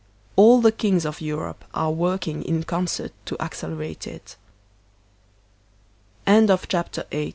[0.35, 4.35] All the kings of Europe are working in concert to accelerate it
[6.27, 7.29] CHAPTER IX.